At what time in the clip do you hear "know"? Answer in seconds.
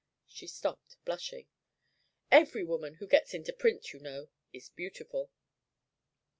3.99-4.29